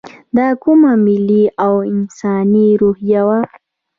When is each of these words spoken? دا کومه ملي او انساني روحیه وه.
دا 0.37 0.47
کومه 0.63 0.91
ملي 1.05 1.43
او 1.65 1.73
انساني 1.91 2.67
روحیه 2.81 3.21
وه. 3.27 3.39